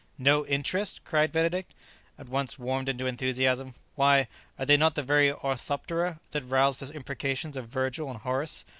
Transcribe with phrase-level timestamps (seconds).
[0.17, 1.75] "No interest?" cried Benedict,
[2.17, 4.27] at once warmed into enthusiasm; "why,
[4.57, 8.65] are they not the very orthoptera that roused the imprecations of Virgil and Horace?